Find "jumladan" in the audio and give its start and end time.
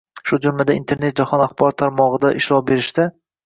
0.45-0.79